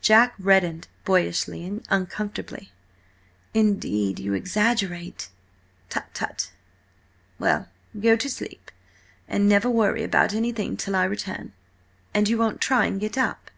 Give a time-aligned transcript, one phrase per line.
[0.00, 2.72] Jack reddened boyishly and uncomfortably.
[3.52, 5.28] "Indeed, you exaggerate—"
[5.90, 6.50] "Tut, tut!
[7.38, 7.68] Well,
[8.00, 8.70] go to sleep,
[9.28, 11.52] and never worry about anything till I return.
[12.14, 13.50] And you won't try and get up?"